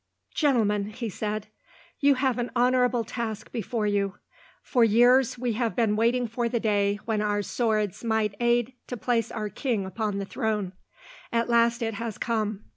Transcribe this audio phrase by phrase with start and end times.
[0.33, 1.45] "Gentlemen," he said,
[1.99, 4.15] "you have an honourable task before you.
[4.63, 8.97] For years we have been waiting for the day when our swords might aid to
[8.97, 10.73] place our king upon the throne.
[11.31, 12.63] At last it has come.